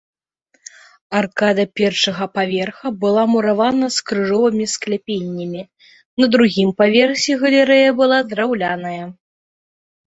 [1.17, 5.61] Аркада першага паверха была муравана з крыжовымі скляпеннямі,
[6.25, 9.01] на другім паверсе галерэя была драўляная.